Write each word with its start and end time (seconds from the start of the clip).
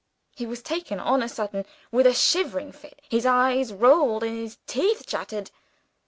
He 0.35 0.47
was 0.47 0.63
taken 0.63 0.99
on 0.99 1.21
a 1.21 1.29
sudden 1.29 1.63
with 1.91 2.07
a 2.07 2.13
shivering 2.15 2.71
fit; 2.71 2.99
his 3.07 3.23
eyes 3.23 3.71
rolled, 3.71 4.23
and 4.23 4.35
his 4.35 4.57
teeth 4.65 5.05
chattered. 5.05 5.51